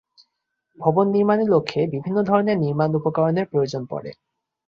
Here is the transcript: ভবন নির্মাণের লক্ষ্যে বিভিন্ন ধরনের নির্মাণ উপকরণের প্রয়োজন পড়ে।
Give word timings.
ভবন 0.77 1.05
নির্মাণের 1.09 1.47
লক্ষ্যে 1.49 1.81
বিভিন্ন 1.87 2.17
ধরনের 2.23 2.57
নির্মাণ 2.57 2.89
উপকরণের 2.95 3.49
প্রয়োজন 3.51 3.81
পড়ে। 3.85 4.11